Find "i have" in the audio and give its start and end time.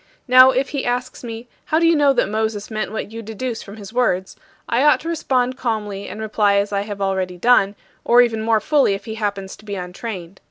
6.73-7.01